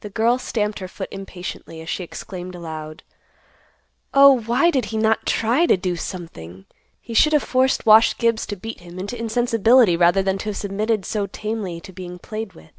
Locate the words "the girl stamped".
0.00-0.80